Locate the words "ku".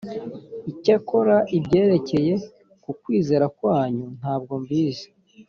2.83-2.91